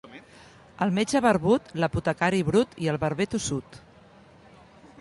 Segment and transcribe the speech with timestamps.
[0.85, 3.81] El metge barbut, l'apotecari brut i el barber tossut.